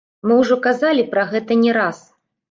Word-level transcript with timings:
Мы 0.27 0.35
ўжо 0.37 0.55
казалі 0.67 1.03
пра 1.11 1.25
гэта 1.33 1.57
не 1.65 1.75
раз. 1.77 2.01